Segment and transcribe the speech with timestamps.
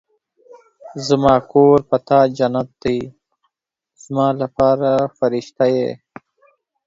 [1.07, 2.99] زما کور په تا جنت دی،
[4.03, 5.89] زما لپاره فرښته ېې